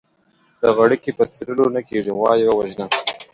د 0.61 0.63
غړکي 0.77 1.11
په 1.17 1.23
څيرلو 1.33 1.65
نه 1.75 1.81
کېږي، 1.89 2.11
غوا 2.17 2.31
يې 2.39 2.47
ووژنه. 2.51 2.85